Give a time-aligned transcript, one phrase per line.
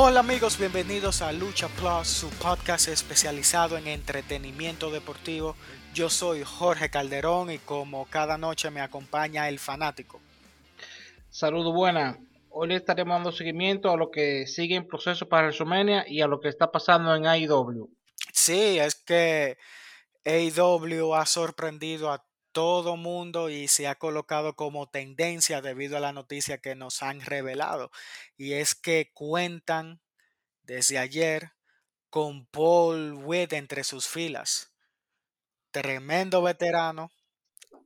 [0.00, 5.56] Hola amigos, bienvenidos a Lucha Plus, su podcast especializado en entretenimiento deportivo.
[5.92, 10.20] Yo soy Jorge Calderón y como cada noche me acompaña el fanático.
[11.30, 12.16] Saludos buenas.
[12.48, 16.28] Hoy le estaremos dando seguimiento a lo que sigue en proceso para WrestleMania y a
[16.28, 17.90] lo que está pasando en AEW.
[18.32, 19.58] Sí, es que
[20.24, 26.12] AEW ha sorprendido a todo mundo y se ha colocado como tendencia debido a la
[26.12, 27.90] noticia que nos han revelado.
[28.36, 30.00] Y es que cuentan
[30.62, 31.52] desde ayer
[32.10, 34.72] con Paul Witt entre sus filas.
[35.70, 37.10] Tremendo veterano.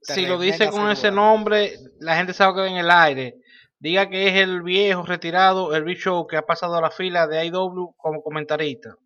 [0.03, 3.37] Si lo dice con ese nombre, la gente sabe que en el aire.
[3.79, 7.27] Diga que es el viejo retirado, el Big Show que ha pasado a la fila
[7.27, 8.97] de IW como comentarista.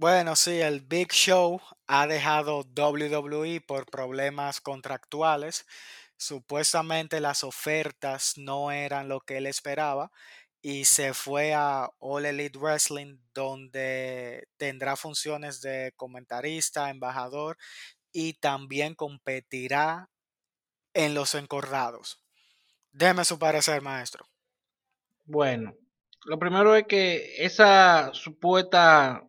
[0.00, 5.66] Bueno, sí, el Big Show ha dejado WWE por problemas contractuales.
[6.16, 10.10] Supuestamente las ofertas no eran lo que él esperaba
[10.62, 17.58] y se fue a All Elite Wrestling donde tendrá funciones de comentarista, embajador
[18.10, 20.08] y también competirá
[20.94, 22.24] en los encordados.
[22.90, 24.24] Deme su parecer, maestro.
[25.26, 25.74] Bueno,
[26.24, 29.26] lo primero es que esa supuesta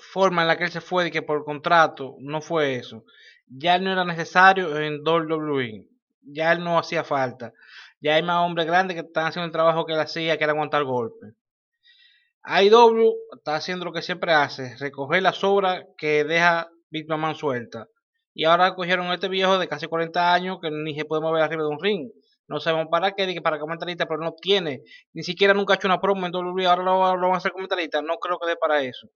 [0.00, 3.04] forma en la que él se fue de que por contrato no fue eso.
[3.46, 5.86] Ya no era necesario en WWE.
[6.22, 7.52] Ya él no hacía falta.
[8.00, 10.52] Ya hay más hombres grandes que están haciendo el trabajo que él hacía, que era
[10.52, 11.34] aguantar golpes.
[12.44, 17.88] IW está haciendo lo que siempre hace, recoger la sobra que deja Big Man suelta.
[18.32, 21.42] Y ahora cogieron a este viejo de casi 40 años que ni se puede mover
[21.42, 22.10] arriba de un ring.
[22.48, 24.82] No sabemos para qué, para comentarista, pero no tiene.
[25.12, 27.52] Ni siquiera nunca ha hecho una promo en WWE, ahora lo, lo van a hacer
[27.52, 28.00] comentarista.
[28.02, 29.08] No creo que dé para eso.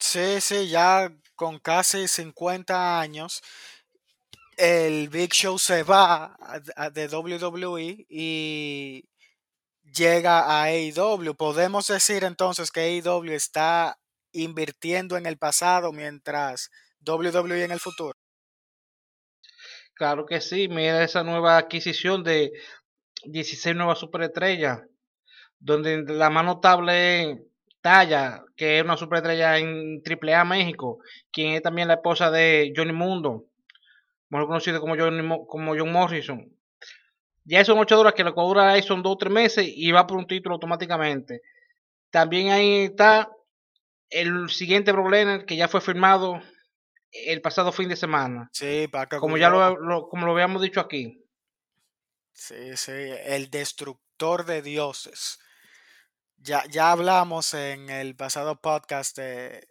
[0.00, 3.42] Sí, sí, ya con casi 50 años,
[4.56, 6.36] el Big Show se va
[6.92, 9.04] de WWE y
[9.82, 11.34] llega a AEW.
[11.36, 13.98] Podemos decir entonces que AEW está
[14.32, 16.70] invirtiendo en el pasado mientras
[17.06, 18.14] WWE en el futuro.
[19.94, 22.52] Claro que sí, mira esa nueva adquisición de
[23.24, 24.80] 16 nuevas superestrellas,
[25.58, 27.49] donde la más notable
[27.80, 30.98] Talla, que es una superestrella en AAA México,
[31.32, 33.46] quien es también la esposa de Johnny Mundo,
[34.28, 34.96] mejor conocido como,
[35.46, 36.52] como John Morrison.
[37.44, 39.90] Ya son ocho horas que lo que dura ahí son dos o tres meses y
[39.92, 41.42] va por un título automáticamente.
[42.10, 43.30] También ahí está
[44.10, 46.40] el siguiente problema que ya fue firmado
[47.12, 48.50] el pasado fin de semana.
[48.52, 51.24] Sí, como ya lo, como lo habíamos dicho aquí.
[52.32, 52.92] Sí, sí,
[53.24, 55.38] el destructor de dioses.
[56.42, 59.68] Ya, ya hablamos en el pasado podcast de,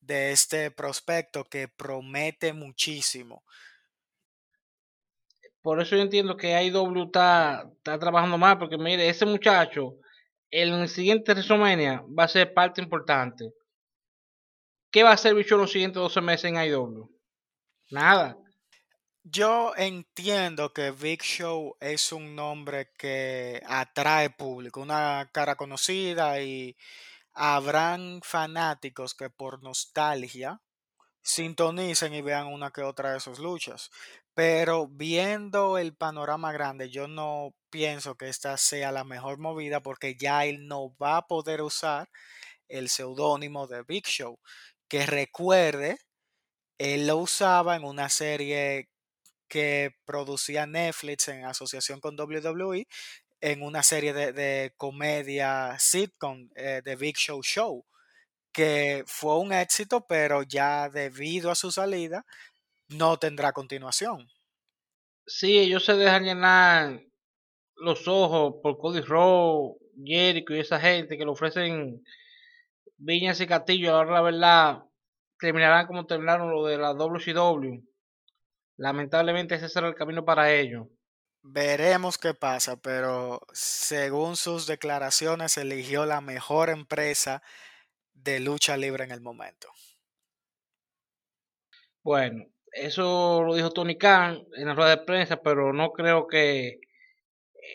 [0.00, 3.44] de este prospecto que promete muchísimo.
[5.60, 9.96] Por eso yo entiendo que IW está, está trabajando más, porque mire, ese muchacho
[10.50, 13.52] en el siguiente WrestleMania va a ser parte importante.
[14.90, 17.06] ¿Qué va a hacer Bicho los siguientes 12 meses en IW?
[17.90, 18.38] Nada.
[19.30, 26.76] Yo entiendo que Big Show es un nombre que atrae público, una cara conocida y
[27.34, 30.62] habrán fanáticos que por nostalgia
[31.22, 33.90] sintonicen y vean una que otra de sus luchas.
[34.34, 40.16] Pero viendo el panorama grande, yo no pienso que esta sea la mejor movida porque
[40.16, 42.08] ya él no va a poder usar
[42.68, 44.40] el seudónimo de Big Show.
[44.88, 45.98] Que recuerde,
[46.78, 48.88] él lo usaba en una serie
[49.48, 52.86] que producía Netflix en asociación con WWE
[53.40, 57.84] en una serie de, comedia sitcom eh, de Big Show Show,
[58.52, 62.24] que fue un éxito, pero ya debido a su salida
[62.88, 64.28] no tendrá continuación.
[65.26, 67.00] Sí, ellos se dejan llenar
[67.76, 72.02] los ojos por Cody Rowe, Jericho y esa gente que le ofrecen
[72.96, 73.92] viñas y castillos.
[73.92, 74.82] Ahora la verdad
[75.38, 77.87] terminarán como terminaron lo de la WCW
[78.78, 80.86] Lamentablemente ese será el camino para ellos.
[81.42, 87.42] Veremos qué pasa, pero según sus declaraciones eligió la mejor empresa
[88.14, 89.68] de lucha libre en el momento.
[92.04, 96.80] Bueno, eso lo dijo Tony Khan en la rueda de prensa, pero no creo que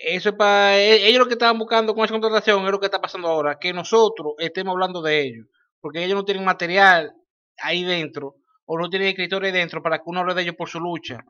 [0.05, 2.87] eso es para e-, ellos lo que estaban buscando con esa contratación es lo que
[2.87, 5.47] está pasando ahora, que nosotros estemos hablando de ellos,
[5.81, 7.13] porque ellos no tienen material
[7.57, 10.79] ahí dentro o no tiene escritores dentro para que uno hable de ellos por su
[10.79, 11.23] lucha.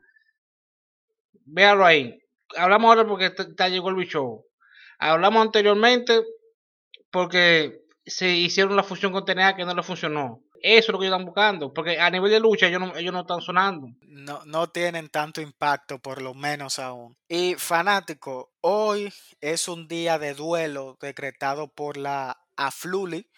[1.44, 2.18] Véalo ahí.
[2.56, 4.44] Hablamos ahora porque está, llegó el show.
[4.98, 6.22] Hablamos anteriormente
[7.10, 10.42] porque se hicieron la fusión con TNA que no le funcionó.
[10.62, 11.72] eso es lo que ellos están buscando.
[11.72, 13.88] Porque a nivel de lucha ellos no, no están sonando.
[14.02, 17.16] No, no tienen tanto impacto, por lo menos aún.
[17.28, 23.28] Y fanático, hoy es un día de duelo decretado por la AFLULI,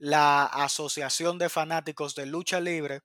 [0.00, 3.02] la Asociación de Fanáticos de Lucha Libre,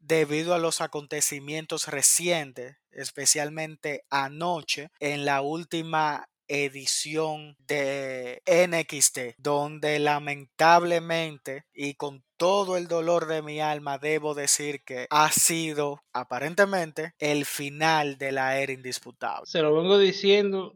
[0.00, 11.64] debido a los acontecimientos recientes, especialmente anoche, en la última edición de NXT, donde lamentablemente
[11.72, 17.44] y con todo el dolor de mi alma debo decir que ha sido aparentemente el
[17.44, 19.46] final de la era indisputable.
[19.46, 20.74] Se lo vengo diciendo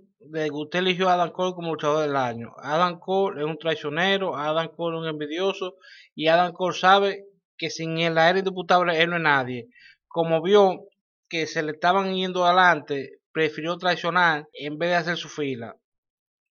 [0.53, 2.53] usted eligió a Adam Cole como luchador del año.
[2.59, 5.77] Adam Cole es un traicionero, Adam Cole es un envidioso
[6.15, 7.25] y Adam Cole sabe
[7.57, 9.69] que sin el era indisputable él no es nadie.
[10.09, 10.85] Como vio
[11.29, 15.77] que se le estaban yendo adelante, prefirió traicionar en vez de hacer su fila.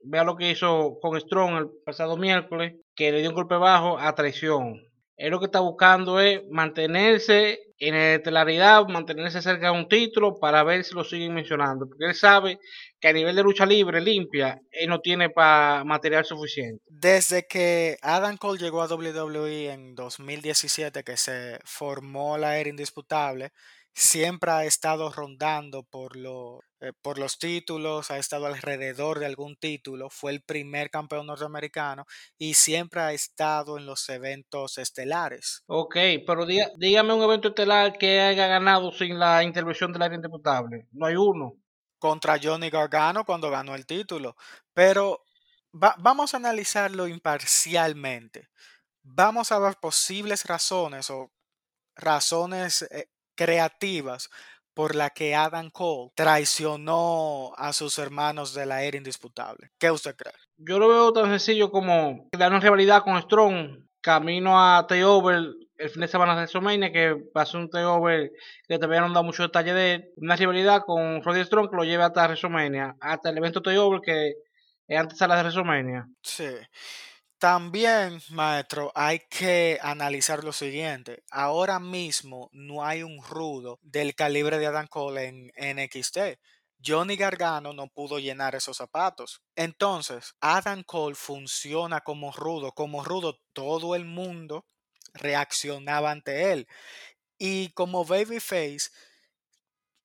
[0.03, 3.97] Vea lo que hizo con Strong el pasado miércoles, que le dio un golpe bajo
[3.97, 4.81] a traición.
[5.17, 10.39] Él lo que está buscando es mantenerse en la estelaridad, mantenerse cerca de un título
[10.39, 11.87] para ver si lo siguen mencionando.
[11.87, 12.59] Porque él sabe
[12.99, 16.83] que a nivel de lucha libre limpia, él no tiene para material suficiente.
[16.87, 23.51] Desde que Adam Cole llegó a WWE en 2017, que se formó la era indisputable,
[23.93, 29.55] siempre ha estado rondando por, lo, eh, por los títulos, ha estado alrededor de algún
[29.55, 32.05] título, fue el primer campeón norteamericano
[32.37, 35.63] y siempre ha estado en los eventos estelares.
[35.67, 35.95] Ok,
[36.25, 40.87] pero dígame un evento estelar que haya ganado sin la intervención del área indisputable.
[40.91, 41.53] No hay uno.
[41.97, 44.35] Contra Johnny Gargano cuando ganó el título.
[44.73, 45.23] Pero
[45.71, 48.49] vamos a analizarlo imparcialmente.
[49.01, 51.31] Vamos a ver posibles razones o
[51.95, 54.29] razones eh, creativas
[54.75, 59.71] por la que Adam Cole traicionó a sus hermanos de la era indisputable.
[59.79, 60.33] ¿Qué usted cree?
[60.57, 65.89] Yo lo veo tan sencillo como dar una rivalidad con Strong, camino a Takeover el
[65.89, 68.31] fin de semana de WrestleMania, que pasó un Takeover
[68.67, 71.83] que todavía no han dado mucho detalle de una rivalidad con Roddy Strong que lo
[71.83, 74.33] lleve hasta WrestleMania, hasta el evento Takeover que
[74.87, 76.07] es antes de la de WrestleMania.
[76.21, 76.49] Sí.
[77.45, 81.23] También, maestro, hay que analizar lo siguiente.
[81.29, 86.39] Ahora mismo no hay un rudo del calibre de Adam Cole en NXT.
[86.83, 89.43] Johnny Gargano no pudo llenar esos zapatos.
[89.55, 92.71] Entonces, Adam Cole funciona como rudo.
[92.71, 94.65] Como rudo, todo el mundo
[95.13, 96.67] reaccionaba ante él.
[97.37, 98.89] Y como babyface,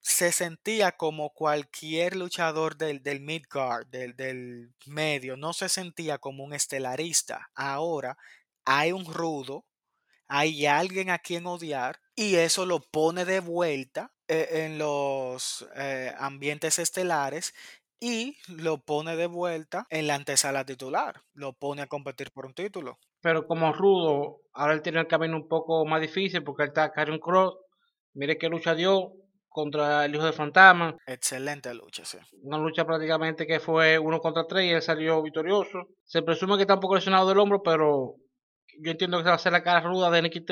[0.00, 6.44] se sentía como cualquier luchador del, del midgard, del, del medio, no se sentía como
[6.44, 7.50] un estelarista.
[7.54, 8.16] Ahora
[8.64, 9.66] hay un rudo,
[10.28, 16.14] hay alguien a quien odiar y eso lo pone de vuelta eh, en los eh,
[16.18, 17.54] ambientes estelares
[18.00, 22.54] y lo pone de vuelta en la antesala titular, lo pone a competir por un
[22.54, 22.98] título.
[23.20, 26.90] Pero como rudo, ahora él tiene el camino un poco más difícil porque él está
[26.90, 27.56] Karen Cross.
[28.14, 29.12] Mire qué lucha dio,
[29.50, 30.96] contra el hijo de Fantasma.
[31.06, 32.18] Excelente lucha, sí.
[32.42, 35.88] Una lucha prácticamente que fue uno contra tres y él salió victorioso.
[36.04, 38.14] Se presume que está un poco lesionado del hombro, pero
[38.80, 40.50] yo entiendo que se va a hacer la cara ruda de NXT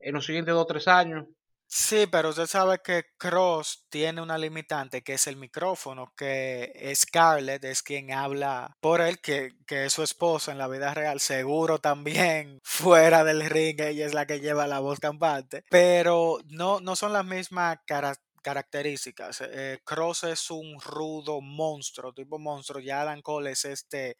[0.00, 1.24] en los siguientes dos o tres años.
[1.68, 7.64] Sí, pero usted sabe que Cross tiene una limitante que es el micrófono, que Scarlett
[7.64, 11.78] es quien habla por él, que, que es su esposa en la vida real, seguro
[11.80, 16.94] también fuera del ring, ella es la que lleva la voz campante, pero no, no
[16.94, 19.40] son las mismas características características.
[19.40, 22.80] Eh, Cross es un rudo monstruo, tipo monstruo.
[22.80, 24.18] Y Adam Cole es este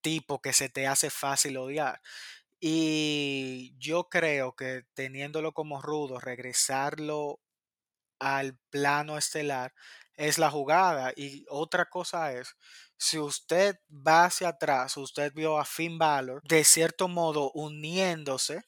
[0.00, 2.00] tipo que se te hace fácil odiar.
[2.58, 7.40] Y yo creo que teniéndolo como rudo, regresarlo
[8.18, 9.72] al plano estelar
[10.14, 11.12] es la jugada.
[11.14, 12.56] Y otra cosa es,
[12.96, 18.64] si usted va hacia atrás, usted vio a Finn Balor de cierto modo uniéndose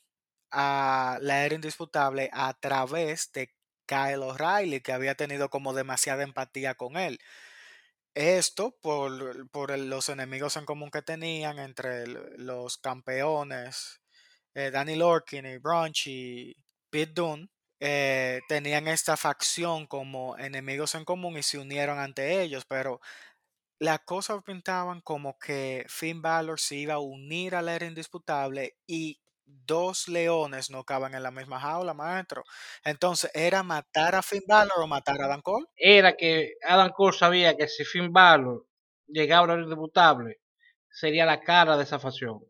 [0.53, 3.53] a la era indisputable a través de
[3.93, 7.19] Kyle O'Reilly, que había tenido como demasiada empatía con él.
[8.15, 14.01] Esto por, por los enemigos en común que tenían entre los campeones
[14.55, 16.57] eh, Danny Lorkin y Brunch y
[16.91, 17.49] Pete Dunne.
[17.81, 23.01] Eh, tenían esta facción como enemigos en común y se unieron ante ellos, pero
[23.81, 28.77] las cosas pintaban como que Finn Balor se iba a unir a la era indisputable
[28.87, 29.21] y
[29.67, 32.45] dos leones no caben en la misma jaula, maestro.
[32.85, 35.67] Entonces, ¿era matar a Finn Balor o matar a Adam Cole?
[35.77, 38.13] Era que Adam Cole sabía que si Finn
[39.07, 40.41] llegaba a la indiscutible,
[40.91, 42.41] sería la cara de esa facción.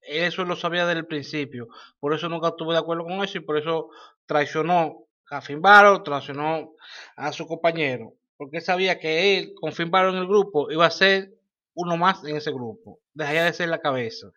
[0.00, 1.68] Eso lo sabía desde el principio.
[1.98, 3.90] Por eso nunca estuve de acuerdo con eso y por eso
[4.26, 6.72] traicionó a Finn Balor, traicionó
[7.16, 8.14] a su compañero.
[8.36, 11.34] Porque sabía que él, con Finn en el grupo, iba a ser
[11.74, 13.00] uno más en ese grupo.
[13.12, 14.28] Dejaría de ser la cabeza.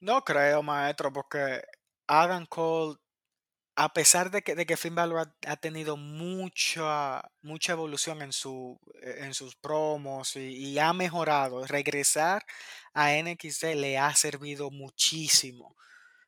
[0.00, 1.62] No creo, maestro, porque
[2.06, 2.96] Adam Cole
[3.76, 8.32] a pesar de que, de que Finn Balor ha, ha tenido mucha, mucha evolución en,
[8.32, 12.44] su, eh, en sus promos y, y ha mejorado, regresar
[12.92, 15.76] a NXT le ha servido muchísimo.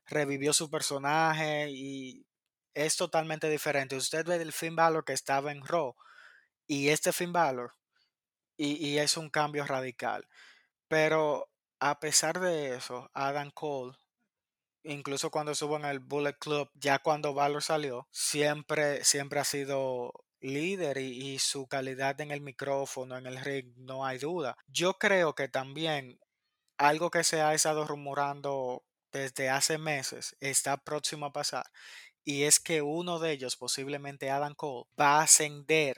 [0.07, 2.27] Revivió su personaje y
[2.75, 3.97] es totalmente diferente.
[3.97, 5.95] Usted ve el Finn Balor que estaba en Raw
[6.67, 7.75] y este Finn Balor
[8.57, 10.27] y, y es un cambio radical.
[10.89, 11.52] Pero
[11.83, 13.93] a pesar de eso, Adam Cole
[14.85, 20.13] incluso cuando estuvo en el Bullet Club, ya cuando Valor salió, siempre, siempre ha sido
[20.41, 24.57] líder y, y su calidad en el micrófono, en el ring, no hay duda.
[24.67, 26.21] Yo creo que también
[26.79, 31.67] algo que se ha estado rumorando desde hace meses está próximo a pasar
[32.25, 35.97] y es que uno de ellos, posiblemente Adam Cole, va a ascender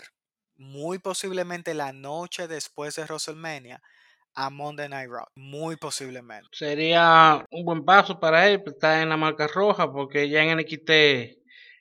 [0.56, 3.82] muy posiblemente la noche después de WrestleMania
[4.34, 6.48] a Monday Night Raw, muy posiblemente.
[6.52, 10.58] Sería un buen paso para él pues, estar en la marca roja porque ya en
[10.58, 10.90] NXT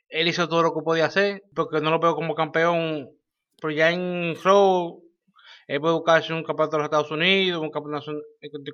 [0.09, 3.09] él hizo todo lo que podía hacer porque no lo veo como campeón,
[3.59, 5.03] pero ya en Raw
[5.67, 8.11] él puede buscarse un campeonato de los Estados Unidos, un campeonato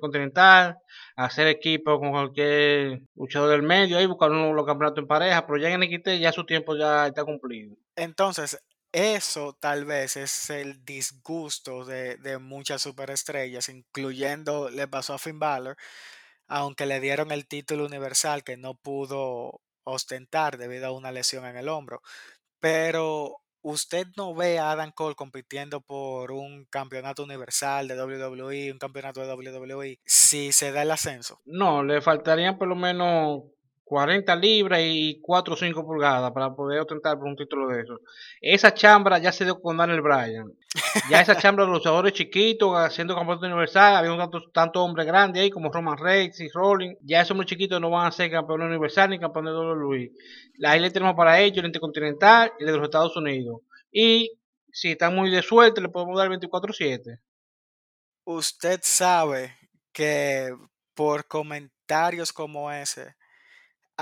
[0.00, 0.76] continental,
[1.16, 5.58] hacer equipo con cualquier luchador del medio, ahí buscar uno los campeonatos en pareja, pero
[5.58, 7.76] ya en NXT ya su tiempo ya está cumplido.
[7.96, 8.60] Entonces,
[8.92, 15.38] eso tal vez es el disgusto de, de muchas superestrellas, incluyendo le pasó a Finn
[15.38, 15.76] Balor,
[16.48, 21.56] aunque le dieron el título universal que no pudo ostentar debido a una lesión en
[21.56, 22.02] el hombro.
[22.60, 28.78] Pero usted no ve a Adam Cole compitiendo por un campeonato universal de WWE, un
[28.78, 31.40] campeonato de WWE, si se da el ascenso.
[31.44, 33.42] No, le faltarían por lo menos
[33.90, 37.98] 40 libras y 4 o 5 pulgadas para poder ostentar por un título de eso.
[38.40, 40.46] Esa chambra ya se dio con Daniel Bryan.
[41.10, 45.40] Ya esa chambra de luchadores chiquitos haciendo campeonato universal, había un tanto, tanto hombre grande
[45.40, 46.94] ahí como Roman Reigns y Rolling.
[47.02, 50.12] Ya esos muy chiquitos no van a ser campeones universal ni campeones de WWE.
[50.62, 53.62] Ahí le tenemos para ellos el Intercontinental y el de los Estados Unidos.
[53.90, 54.30] Y
[54.70, 57.18] si están muy de suerte, le podemos dar 24-7.
[58.22, 59.56] Usted sabe
[59.92, 60.54] que
[60.94, 63.16] por comentarios como ese,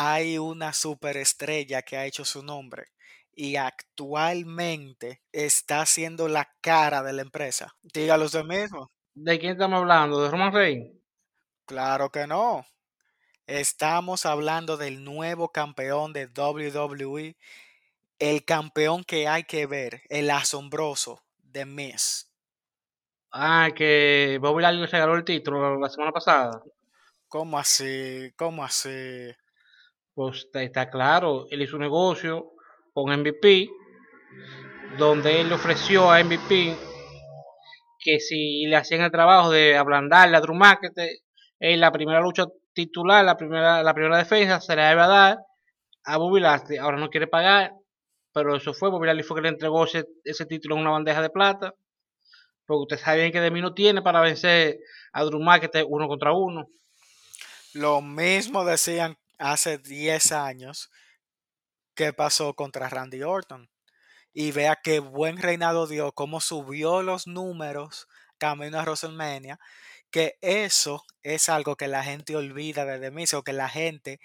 [0.00, 2.92] hay una superestrella que ha hecho su nombre
[3.34, 7.74] y actualmente está siendo la cara de la empresa.
[7.82, 8.92] Dígalo usted mismo.
[9.14, 10.22] ¿De quién estamos hablando?
[10.22, 10.92] ¿De Roman Reigns?
[11.66, 12.64] Claro que no.
[13.48, 17.36] Estamos hablando del nuevo campeón de WWE,
[18.20, 22.30] el campeón que hay que ver, el asombroso de Miz.
[23.32, 26.62] Ah, que Bobby Lashley se ganó el título la semana pasada.
[27.26, 28.32] ¿Cómo así?
[28.36, 29.34] ¿Cómo así?
[30.18, 32.50] Pues está, claro, él hizo un negocio
[32.92, 33.68] con MVP,
[34.98, 36.76] donde él le ofreció a MVP
[38.00, 41.20] que si le hacían el trabajo de ablandarle a Drew McIntyre,
[41.60, 45.38] en la primera lucha titular, la primera, la primera defensa, se la iba a dar
[46.02, 46.42] a Bobby.
[46.80, 47.74] Ahora no quiere pagar,
[48.32, 51.30] pero eso fue, Bobby fue que le entregó ese, ese título en una bandeja de
[51.30, 51.74] plata.
[52.66, 54.80] Porque usted sabe bien que de mí no tiene para vencer
[55.12, 56.66] a Drew uno contra uno.
[57.72, 60.90] Lo mismo decían hace 10 años
[61.94, 63.70] que pasó contra Randy Orton.
[64.32, 68.06] Y vea qué buen reinado dio, cómo subió los números
[68.38, 69.58] camino a WrestleMania,
[70.10, 74.20] que eso es algo que la gente olvida de The Miz o que la gente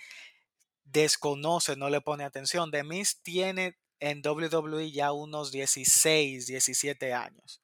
[0.84, 2.72] desconoce, no le pone atención.
[2.72, 7.62] The Miz tiene en WWE ya unos 16, 17 años,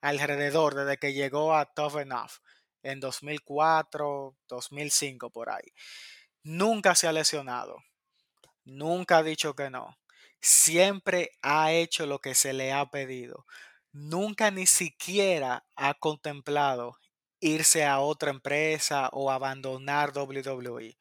[0.00, 2.32] alrededor desde que llegó a Tough Enough
[2.82, 5.72] en 2004, 2005 por ahí.
[6.44, 7.84] Nunca se ha lesionado,
[8.64, 9.96] nunca ha dicho que no,
[10.40, 13.46] siempre ha hecho lo que se le ha pedido,
[13.92, 16.96] nunca ni siquiera ha contemplado
[17.38, 20.98] irse a otra empresa o abandonar WWE.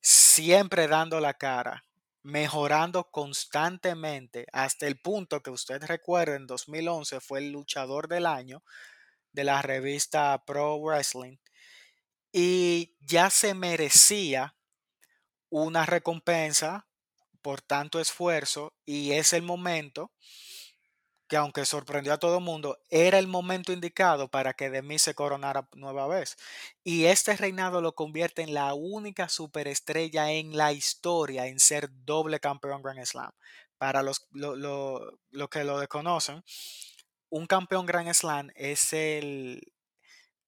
[0.00, 1.84] Siempre dando la cara,
[2.22, 8.62] mejorando constantemente hasta el punto que usted recuerda en 2011 fue el luchador del año
[9.32, 11.38] de la revista Pro Wrestling
[12.32, 14.56] y ya se merecía
[15.50, 16.86] una recompensa
[17.42, 20.10] por tanto esfuerzo y es el momento
[21.32, 25.14] que aunque sorprendió a todo el mundo, era el momento indicado para que Demi se
[25.14, 26.36] coronara nueva vez.
[26.84, 32.38] Y este reinado lo convierte en la única superestrella en la historia en ser doble
[32.38, 33.30] campeón Grand Slam.
[33.78, 36.44] Para los lo, lo, lo que lo desconocen,
[37.30, 39.72] un campeón Grand Slam es el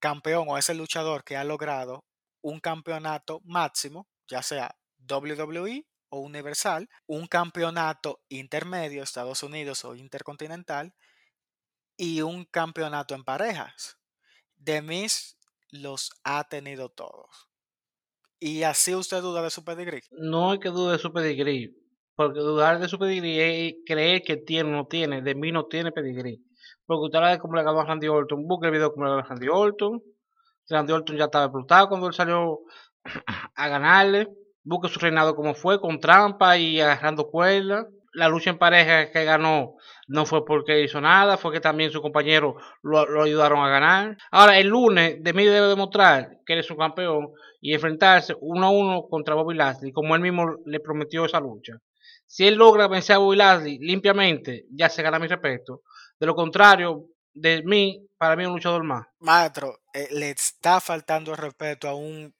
[0.04, 2.04] campeón o es el luchador que ha logrado
[2.42, 4.76] un campeonato máximo, ya sea
[5.08, 10.92] WWE o Universal, un campeonato intermedio, Estados Unidos o Intercontinental,
[11.96, 13.96] y un campeonato en parejas.
[14.56, 15.38] De mis
[15.70, 17.48] los ha tenido todos.
[18.38, 20.00] ¿Y así usted duda de su pedigrí?
[20.10, 21.74] No es que dude de su pedigrí,
[22.14, 25.22] Porque dudar de su pedigrí es creer que tiene o no tiene.
[25.22, 26.44] De mí no tiene pedigrí.
[26.86, 28.46] Porque usted de cómo le ganó a Randy Orton.
[28.46, 30.02] Busque el video de cómo le ganó a Randy Orton.
[30.68, 32.60] Randy Orton ya estaba explotado cuando él salió
[33.54, 34.28] a ganarle.
[34.62, 37.86] Busque su reinado como fue, con trampa y agarrando cuerdas.
[38.12, 39.74] La lucha en pareja que ganó
[40.06, 44.16] no fue porque hizo nada, fue que también sus compañeros lo, ayudaron a ganar.
[44.30, 48.66] Ahora, el lunes, de mí debe demostrar que él es su campeón y enfrentarse uno
[48.66, 51.74] a uno contra Bobby Lashley, como él mismo le prometió esa lucha.
[52.26, 55.82] Si él logra vencer a Bobby Lashley limpiamente, ya se gana mi respeto.
[56.18, 59.06] De lo contrario, de mí, para mí es un luchador más.
[59.18, 62.34] Maestro, eh, le está faltando el respeto a un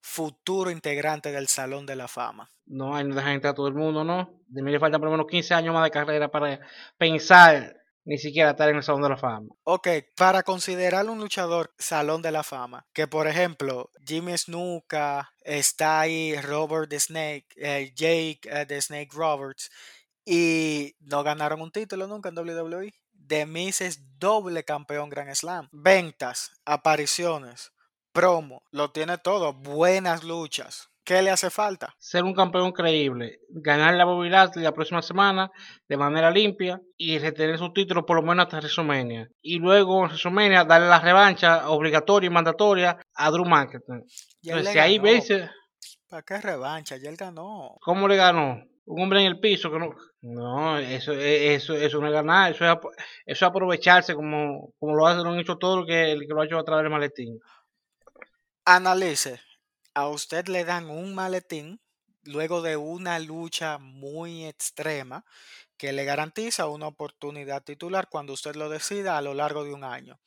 [0.00, 2.50] futuro integrante del Salón de la Fama.
[2.66, 4.40] No, ahí no dejan entrar a todo el mundo, ¿no?
[4.46, 6.60] De mí le faltan por lo menos 15 años más de carrera para
[6.98, 9.48] pensar ni siquiera estar en el Salón de la Fama.
[9.64, 16.00] Ok, para considerar un luchador Salón de la Fama, que por ejemplo, Jimmy Snuka, está
[16.00, 19.70] ahí Robert the Snake, eh, Jake eh, the Snake Roberts,
[20.24, 22.92] y no ganaron un título nunca en WWE.
[23.26, 25.68] The Miz es doble campeón Grand Slam.
[25.72, 27.72] Ventas, apariciones,
[28.12, 29.52] promo, lo tiene todo.
[29.54, 30.90] Buenas luchas.
[31.04, 31.94] ¿Qué le hace falta?
[31.98, 35.50] Ser un campeón creíble, ganar la Bobby Lashley la próxima semana
[35.86, 39.28] de manera limpia y retener su título por lo menos hasta WrestleMania.
[39.42, 44.04] Y luego en WrestleMania darle la revancha obligatoria y mandatoria a Drew McIntyre.
[44.42, 45.30] Entonces, si ahí veis
[46.08, 46.96] ¿Para qué revancha?
[46.96, 47.76] Ya él ganó.
[47.80, 49.90] cómo le ganó un hombre en el piso que no
[50.22, 52.86] no eso eso eso no es ganar eso es, eso
[53.26, 56.40] es aprovecharse como como lo hacen lo han hecho todo lo que el que lo
[56.42, 57.40] ha hecho a través del maletín
[58.66, 59.40] Analice.
[59.94, 61.80] A usted le dan un maletín
[62.24, 65.24] luego de una lucha muy extrema
[65.76, 69.84] que le garantiza una oportunidad titular cuando usted lo decida a lo largo de un
[69.84, 70.20] año.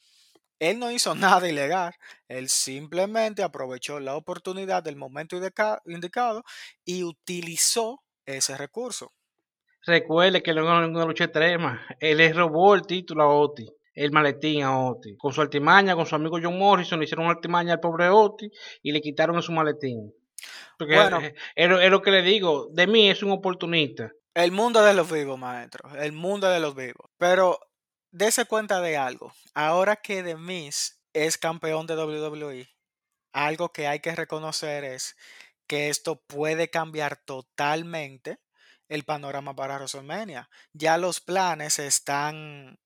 [0.60, 1.96] Él no hizo nada ilegal,
[2.28, 6.44] él simplemente aprovechó la oportunidad del momento indica- indicado
[6.86, 9.12] y utilizó ese recurso.
[9.86, 14.12] recuerde que no ganó ninguna lucha extrema él le robó el título a Oti el
[14.12, 17.74] maletín a Oti con su artimaña con su amigo John Morrison le hicieron una artimaña
[17.74, 18.50] al pobre Oti
[18.84, 20.14] y le quitaron su maletín
[20.78, 21.20] porque Bueno.
[21.20, 24.84] es, es lo- es lo que le digo de mí es un oportunista El mundo
[24.84, 25.90] de los vivos, maestro.
[25.96, 27.10] El mundo de los vivos.
[27.18, 27.60] Pero
[28.12, 29.34] dése cuenta de algo.
[29.56, 32.70] Ahora que The Miz es campeón de WWE,
[33.34, 35.16] algo que hay que reconocer es
[35.68, 38.40] que esto puede cambiar totalmente
[38.90, 40.50] el panorama para WrestleMania.
[40.74, 42.80] Ya los planes están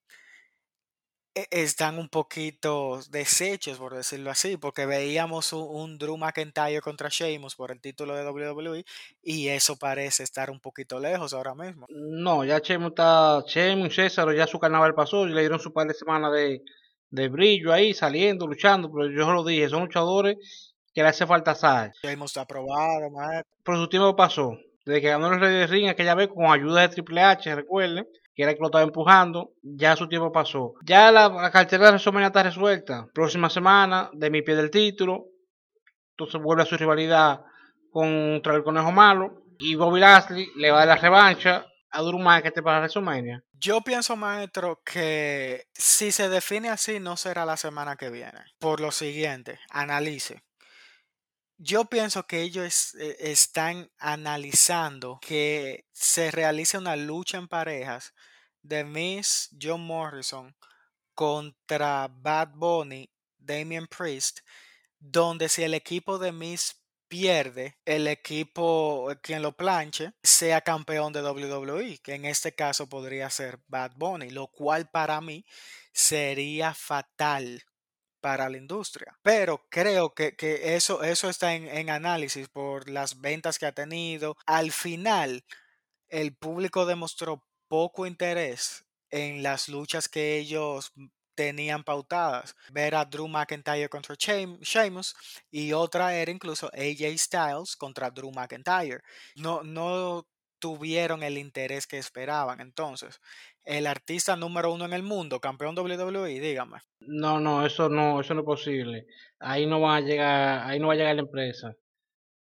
[1.33, 7.07] e- están un poquito deshechos, por decirlo así, porque veíamos un, un Drew McIntyre contra
[7.09, 8.83] Sheamus por el título de WWE
[9.21, 11.85] y eso parece estar un poquito lejos ahora mismo.
[11.89, 15.93] No, ya Chemo está, y César ya su carnaval pasó le dieron su par de
[15.93, 16.61] semanas de,
[17.09, 21.55] de brillo ahí, saliendo, luchando, pero yo lo dije, son luchadores que le hace falta
[21.55, 21.91] sal.
[22.01, 23.55] Sheamus está aprobado, maestro.
[23.63, 26.81] Pero su tiempo pasó, desde que ganó el Rey de Ring aquella vez con ayuda
[26.81, 30.73] de Triple H, recuerden, que era el que lo estaba empujando, ya su tiempo pasó.
[30.85, 33.07] Ya la, la cartera de WrestleMania está resuelta.
[33.13, 35.25] Próxima semana, de mi pie del título,
[36.11, 37.41] entonces vuelve a su rivalidad
[37.91, 42.19] contra el Conejo Malo y Bobby Lashley le va a dar la revancha a Drew
[42.19, 43.43] McIntyre para WrestleMania.
[43.53, 48.39] Yo pienso, maestro, que si se define así, no será la semana que viene.
[48.59, 50.41] Por lo siguiente, analice.
[51.63, 58.15] Yo pienso que ellos eh, están analizando que se realice una lucha en parejas
[58.63, 60.55] de Miss John Morrison
[61.13, 64.39] contra Bad Bunny, Damian Priest,
[64.97, 71.13] donde si el equipo de Miss pierde, el equipo eh, quien lo planche sea campeón
[71.13, 75.45] de WWE, que en este caso podría ser Bad Bunny, lo cual para mí
[75.93, 77.61] sería fatal
[78.21, 79.17] para la industria.
[79.23, 83.71] Pero creo que, que eso, eso está en, en análisis por las ventas que ha
[83.73, 84.37] tenido.
[84.45, 85.43] Al final,
[86.09, 90.93] el público demostró poco interés en las luchas que ellos
[91.35, 92.55] tenían pautadas.
[92.71, 95.15] Ver a Drew McIntyre contra Sheam- Sheamus
[95.49, 99.01] y otra era incluso AJ Styles contra Drew McIntyre.
[99.35, 100.27] No, no
[100.61, 102.61] tuvieron el interés que esperaban.
[102.61, 103.19] Entonces,
[103.65, 106.77] el artista número uno en el mundo, campeón WWE, dígame.
[107.01, 109.07] No, no, eso no, eso no es posible.
[109.39, 111.75] Ahí no va a llegar, ahí no va a llegar la empresa.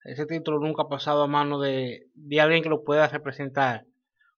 [0.04, 3.86] Ese título nunca ha pasado a mano de, de alguien que lo pueda representar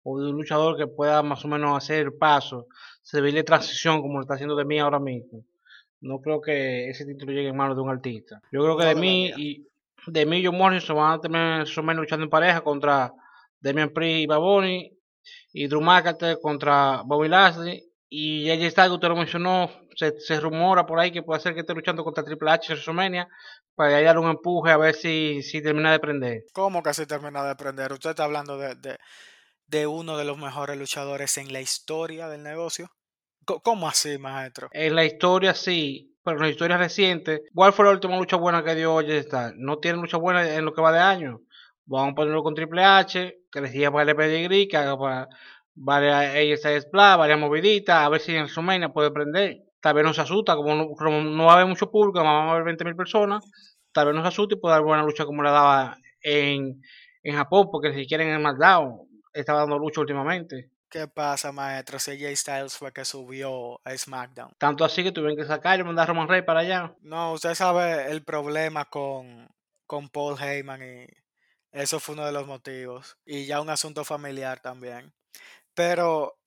[0.01, 2.67] o de un luchador que pueda más o menos hacer el paso,
[3.01, 5.43] servirle transición como lo está haciendo de mí ahora mismo.
[5.99, 8.41] No creo que ese título llegue en manos de un artista.
[8.51, 9.67] Yo creo que No de mí y
[10.05, 13.13] de mí y John Morrison van a tener más o menos luchando en pareja contra
[13.59, 14.91] Damian Priest y Baboni
[15.53, 20.85] y Drew McIntyre contra Bobby Lashley Y ya está, usted lo mencionó, se, se, rumora
[20.85, 23.27] por ahí que puede ser que esté luchando contra Triple H en WrestleMania
[23.75, 26.43] para darle un empuje a ver si, si termina de prender.
[26.53, 27.91] ¿Cómo que si termina de prender?
[27.91, 28.97] Usted está hablando de, de,
[29.67, 32.89] de uno de los mejores luchadores en la historia del negocio.
[33.45, 34.67] ¿Cómo así, maestro?
[34.71, 38.63] En la historia sí, pero en la historia reciente, ¿cuál fue la última lucha buena
[38.63, 39.25] que dio Oye?
[39.55, 41.39] No tiene lucha buena en lo que va de año.
[41.87, 45.27] Vamos a ponerlo con Triple H, que le siga para el pedigrí, que haga para
[45.73, 49.63] varias ASS varias moviditas, a ver si en Sumania puede prender.
[49.79, 52.55] Tal vez no se asusta, como no, no va a haber mucho público, vamos a
[52.55, 53.43] ver 20.000 personas,
[53.93, 56.81] tal vez no se asuste y puede dar buena lucha como la daba en,
[57.23, 60.71] en Japón, porque si quieren el SmackDown estaba dando lucha últimamente.
[60.89, 61.99] ¿Qué pasa, maestro?
[61.99, 64.51] CJ Styles fue que subió a SmackDown.
[64.57, 66.95] Tanto así que tuvieron que sacar y mandar a Roman Reigns para allá.
[67.01, 69.47] No, usted sabe el problema con,
[69.85, 71.07] con Paul Heyman y
[71.71, 73.17] eso fue uno de los motivos.
[73.25, 75.13] Y ya un asunto familiar también.
[75.73, 76.39] Pero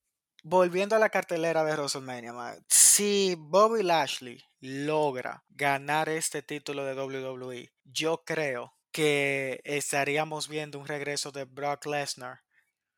[0.42, 2.33] volviendo a la cartelera de WrestleMania,
[2.68, 10.87] si Bobby Lashley logra ganar este título de WWE, yo creo que estaríamos viendo un
[10.87, 12.40] regreso de Brock Lesnar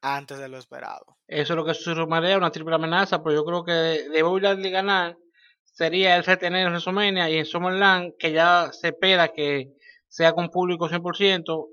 [0.00, 1.18] antes de lo esperado.
[1.28, 4.70] Eso es lo que se una triple amenaza, pero yo creo que de Bobby Lashley
[4.70, 5.16] ganar
[5.64, 9.72] sería el retener en WrestleMania y en SummerLand, que ya se espera que
[10.08, 11.66] sea con público 100%,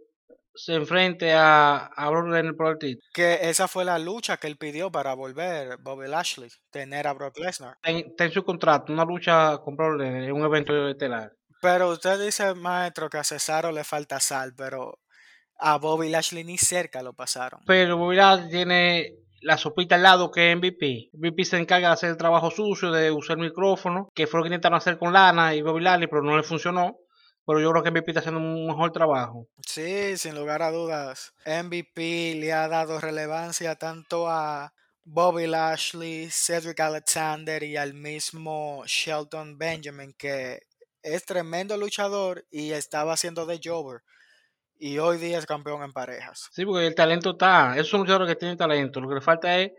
[0.60, 3.08] se enfrente a, a Brock Lesnar por el título.
[3.14, 7.38] Que esa fue la lucha que él pidió para volver Bobby Lashley, tener a Brock
[7.38, 7.78] Lesnar.
[7.82, 11.32] Está en su contrato, una lucha con Brock Lesnar en un evento estelar.
[11.62, 15.00] Pero usted dice, maestro, que a Cesaro le falta sal, pero
[15.58, 17.62] a Bobby Lashley ni cerca lo pasaron.
[17.66, 21.10] Pero Bobby Lashley tiene la sopita al lado que es MVP.
[21.14, 24.44] MVP se encarga de hacer el trabajo sucio, de usar el micrófono, que fue lo
[24.44, 26.98] que intentaron hacer con Lana y Bobby Lashley, pero no le funcionó.
[27.50, 29.48] Pero yo creo que MVP está haciendo un mejor trabajo.
[29.66, 31.34] Sí, sin lugar a dudas.
[31.48, 34.72] MVP le ha dado relevancia tanto a
[35.04, 40.60] Bobby Lashley, Cedric Alexander y al mismo Shelton Benjamin, que
[41.02, 44.04] es tremendo luchador y estaba haciendo de Jover
[44.78, 46.50] y hoy día es campeón en parejas.
[46.52, 49.58] Sí, porque el talento está, esos son luchadores que tienen talento, lo que le falta
[49.58, 49.72] es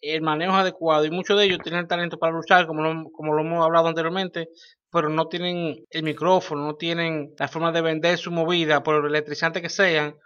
[0.00, 3.42] el manejo adecuado y muchos de ellos tienen talento para luchar, como lo, como lo
[3.42, 4.48] hemos hablado anteriormente,
[4.90, 9.62] pero no tienen el micrófono, no tienen la forma de vender su movida, por electrizante
[9.62, 10.16] que sean,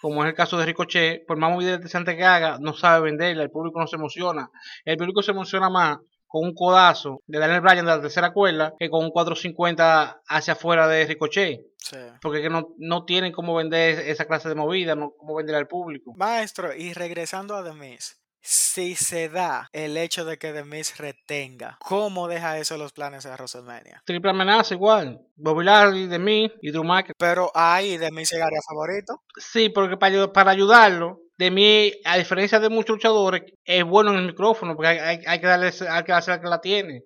[0.00, 3.42] como es el caso de Ricochet, por más movida electrizante que haga, no sabe venderla,
[3.42, 4.50] el público no se emociona,
[4.84, 8.74] el público se emociona más con un codazo de Daniel Bryan de la tercera cuerda
[8.78, 11.60] que con un 450 hacia afuera de Ricochet.
[12.20, 15.68] Porque que no, no tienen cómo vender esa clase de movida, no cómo vender al
[15.68, 16.14] público.
[16.16, 20.96] Maestro, y regresando a The Miz, si se da el hecho de que The Miz
[20.98, 24.02] retenga, ¿cómo deja eso los planes de WrestleMania?
[24.04, 25.20] Triple amenaza igual.
[25.34, 27.14] Bobby Lashley, The Miz y Drew McIntyre.
[27.18, 29.22] Pero ahí The Miz llegaría favorito.
[29.36, 34.18] Sí, porque para, para ayudarlo, de mí, a diferencia de muchos luchadores, es bueno en
[34.18, 37.02] el micrófono, porque hay, hay, que darle hay que hacer que la tiene.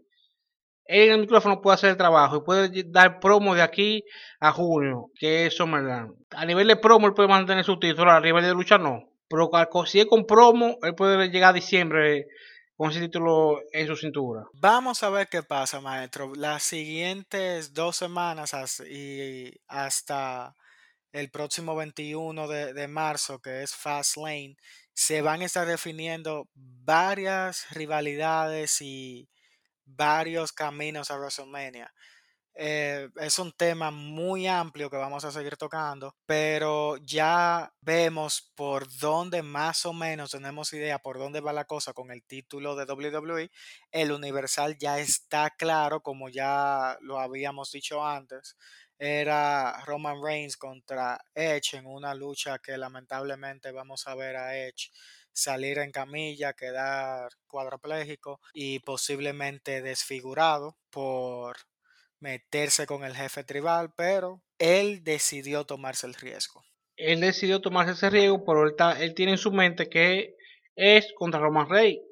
[0.84, 4.02] Él en el micrófono puede hacer el trabajo y puede dar promo de aquí
[4.40, 6.12] a junio, que es Summerland.
[6.30, 9.09] A nivel de promo, él puede mantener su título, a nivel de lucha no.
[9.30, 9.48] Pero
[9.86, 12.26] si es con promo, él puede llegar a diciembre
[12.76, 14.44] con ese título en su cintura.
[14.54, 16.32] Vamos a ver qué pasa, maestro.
[16.34, 18.52] Las siguientes dos semanas
[18.90, 20.56] y hasta
[21.12, 24.56] el próximo 21 de, de, marzo, que es Fast Lane,
[24.94, 29.28] se van a estar definiendo varias rivalidades y
[29.84, 31.92] varios caminos a WrestleMania.
[32.54, 38.86] Eh, es un tema muy amplio que vamos a seguir tocando, pero ya vemos por
[38.98, 42.84] dónde más o menos tenemos idea por dónde va la cosa con el título de
[42.92, 43.50] WWE.
[43.92, 48.56] El Universal ya está claro, como ya lo habíamos dicho antes
[49.00, 54.90] era Roman Reigns contra Edge en una lucha que lamentablemente vamos a ver a Edge
[55.32, 61.56] salir en camilla, quedar cuadraplégico y posiblemente desfigurado por
[62.20, 66.62] meterse con el jefe tribal, pero él decidió tomarse el riesgo.
[66.96, 70.36] Él decidió tomarse ese riesgo, pero él, tiene en su mente que
[70.76, 72.02] es contra Roman Reigns.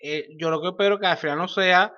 [0.00, 1.94] Eh, yo lo que espero que al final no sea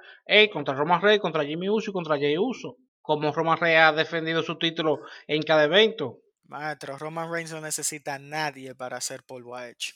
[0.53, 4.43] contra Roman Reigns, contra Jimmy Uso y contra Jay Uso como Roman Reigns ha defendido
[4.43, 6.21] su título en cada evento.
[6.45, 9.93] Maestro, Roman Reigns no necesita a nadie para hacer polvo a Edge.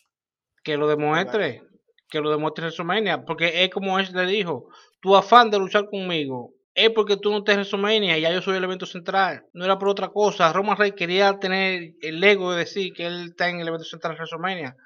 [0.62, 1.62] Que lo demuestre,
[2.10, 4.68] que lo demuestre en WrestleMania, porque es como Edge le dijo,
[5.00, 8.56] tu afán de luchar conmigo es porque tú no en WrestleMania y ya yo soy
[8.56, 9.44] el evento central.
[9.52, 10.52] No era por otra cosa.
[10.52, 14.12] Roman Reigns quería tener el ego de decir que él está en el evento central
[14.14, 14.76] de WrestleMania,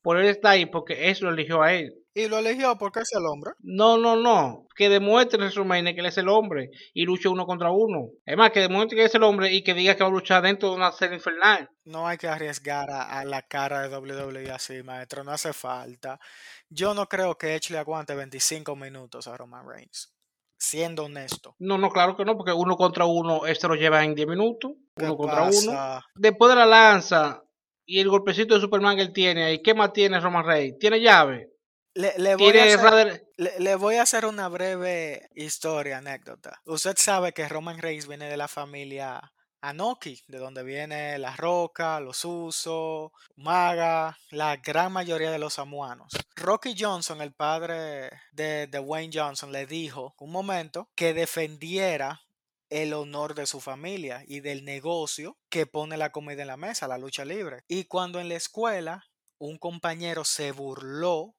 [0.00, 1.92] Por él está ahí porque eso lo eligió a él.
[2.14, 3.50] Y lo eligió porque es el hombre.
[3.58, 4.68] No, no, no.
[4.76, 8.10] Que demuestre en WrestleMania que él es el hombre y luche uno contra uno.
[8.24, 10.44] Es más, que demuestre que es el hombre y que diga que va a luchar
[10.44, 11.68] dentro de una serie infernal.
[11.84, 15.24] No hay que arriesgar a, a la cara de WWE así, maestro.
[15.24, 16.20] No hace falta.
[16.68, 20.12] Yo no creo que Edge le aguante 25 minutos a Roman Reigns.
[20.62, 21.56] Siendo honesto.
[21.58, 24.72] No, no, claro que no, porque uno contra uno, este lo lleva en 10 minutos.
[24.94, 26.02] ¿Qué Uno contra uno.
[26.14, 27.42] Después de la lanza
[27.86, 30.78] y el golpecito de Superman que él tiene ahí, ¿qué más tiene Roman Reigns?
[30.78, 31.48] Tiene llave.
[31.94, 36.60] Le, le voy a hacer, le voy a hacer una breve historia, anécdota.
[36.66, 42.00] Usted sabe que Roman Reigns viene de la familia Anoki, de donde viene La Roca,
[42.00, 46.12] los Usos, Maga, la gran mayoría de los samuanos.
[46.36, 52.22] Rocky Johnson, el padre de, de Wayne Johnson, le dijo un momento que defendiera
[52.70, 56.88] el honor de su familia y del negocio que pone la comida en la mesa,
[56.88, 57.64] la lucha libre.
[57.68, 59.04] Y cuando en la escuela
[59.38, 61.34] un compañero se burló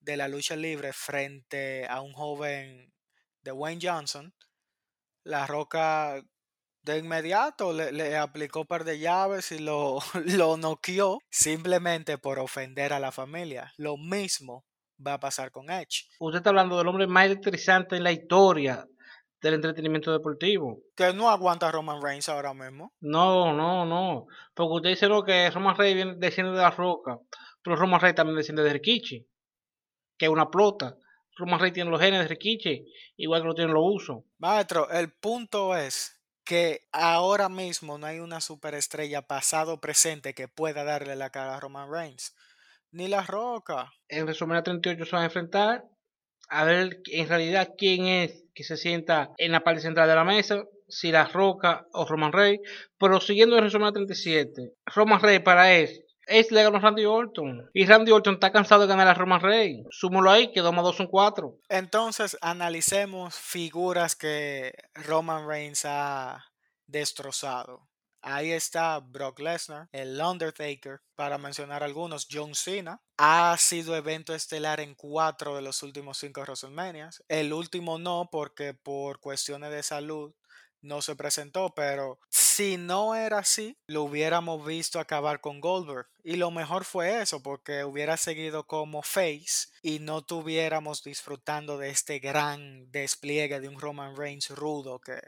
[0.00, 2.92] de la lucha libre frente a un joven
[3.42, 4.34] de Wayne Johnson,
[5.22, 6.22] La Roca
[6.82, 9.98] de inmediato le, le aplicó un par de llaves y lo,
[10.36, 13.72] lo noqueó simplemente por ofender a la familia.
[13.76, 14.64] Lo mismo
[15.04, 16.06] va a pasar con Edge.
[16.18, 18.86] Usted está hablando del hombre más electrizante en la historia
[19.40, 20.82] del entretenimiento deportivo.
[20.94, 22.92] Que no aguanta a Roman Reigns ahora mismo.
[23.00, 24.26] No, no, no.
[24.54, 27.18] Porque usted dice lo que Roman Reigns viene, desciende de la roca.
[27.62, 29.26] Pero Roman Reigns también desciende de Rikichi.
[30.18, 30.96] Que es una plota.
[31.36, 32.84] Roman Reigns tiene los genes de Rikichi.
[33.16, 34.24] Igual que lo tienen los usos.
[34.38, 40.48] Maestro, el punto es que ahora mismo no hay una superestrella pasado o presente que
[40.48, 42.34] pueda darle la cara a Roman Reigns.
[42.92, 43.92] Ni La Roca.
[44.08, 45.84] En WrestleMania 38 se van a enfrentar.
[46.48, 50.24] A ver en realidad quién es que se sienta en la parte central de la
[50.24, 50.64] mesa.
[50.88, 52.68] Si La Roca o Roman Reigns.
[52.98, 54.72] Pero siguiendo en WrestleMania 37.
[54.86, 56.04] Roman Reigns para él.
[56.26, 57.70] Es le ganó Randy Orton.
[57.74, 59.86] Y Randy Orton está cansado de ganar a Roman Reigns.
[59.90, 61.58] Súmalo ahí, que 2 más 2 son 4.
[61.68, 66.44] Entonces analicemos figuras que Roman Reigns ha
[66.86, 67.90] destrozado.
[68.22, 73.00] Ahí está Brock Lesnar, el Undertaker, para mencionar algunos, John Cena.
[73.16, 77.24] Ha sido evento estelar en cuatro de los últimos cinco WrestleManias.
[77.28, 80.34] El último no, porque por cuestiones de salud
[80.82, 86.06] no se presentó, pero si no era así, lo hubiéramos visto acabar con Goldberg.
[86.22, 91.90] Y lo mejor fue eso, porque hubiera seguido como face y no tuviéramos disfrutando de
[91.90, 95.18] este gran despliegue de un Roman Reigns rudo que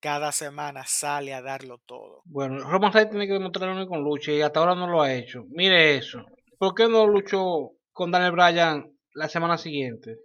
[0.00, 2.22] cada semana sale a darlo todo.
[2.24, 5.44] Bueno, Roman Reigns tiene que demostrarlo con lucha y hasta ahora no lo ha hecho.
[5.48, 6.24] Mire eso.
[6.58, 10.18] ¿Por qué no luchó con Daniel Bryan la semana siguiente?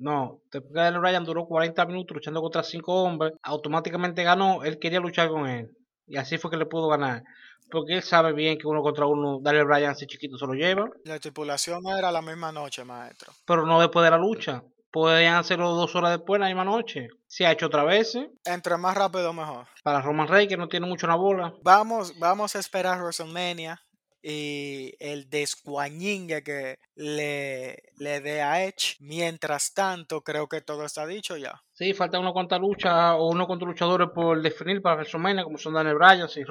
[0.00, 4.78] No, después que Daniel Bryan duró 40 minutos luchando contra 5 hombres, automáticamente ganó, él
[4.78, 5.76] quería luchar con él.
[6.06, 7.22] Y así fue que le pudo ganar.
[7.70, 10.88] Porque él sabe bien que uno contra uno, Daniel Bryan así chiquito se lo lleva.
[11.04, 13.32] La estipulación era la misma noche, maestro.
[13.44, 14.64] Pero no después de la lucha.
[14.90, 17.10] Podrían hacerlo dos horas después, la misma noche.
[17.26, 18.18] Se ha hecho otra vez.
[18.46, 19.66] Entre más rápido, mejor.
[19.84, 21.52] Para Roman Reigns, que no tiene mucho una bola.
[21.62, 23.80] Vamos, vamos a esperar WrestleMania
[24.22, 28.96] y el descuañingue que le, le dé a Edge.
[29.00, 31.62] Mientras tanto, creo que todo está dicho ya.
[31.72, 35.74] Sí, falta una cuanta lucha o unos cuantos luchadores por definir para WrestleMania, como son
[35.74, 36.44] Daniel Bryan, y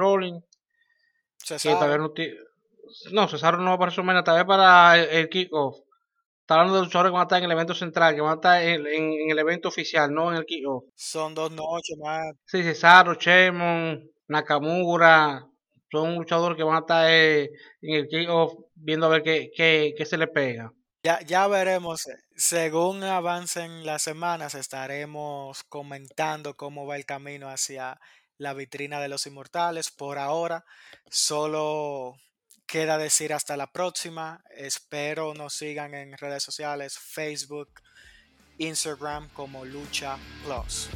[1.59, 1.97] sabe.
[1.97, 2.13] vez no,
[3.11, 5.77] no Cesaro no va para WrestleMania, tal vez para el, el kickoff.
[6.41, 8.35] Está hablando de luchadores que van a estar en el evento central, que van a
[8.35, 10.85] estar en, en- en el evento oficial, no en el kickoff.
[10.95, 12.33] Son dos noches más.
[12.45, 15.45] Sí, Cesaro, Chemon, Nakamura,
[15.91, 20.17] son luchadores que van a estar eh, en el kickoff viendo a ver qué, se
[20.17, 20.71] le pega.
[21.03, 22.07] Ya, ya veremos.
[22.35, 27.99] Según avancen las semanas, estaremos comentando cómo va el camino hacia
[28.37, 29.91] la vitrina de los inmortales.
[29.91, 30.65] Por ahora,
[31.09, 32.15] solo
[32.67, 34.43] queda decir hasta la próxima.
[34.55, 37.69] Espero nos sigan en redes sociales, Facebook,
[38.57, 40.89] Instagram como Lucha Plus.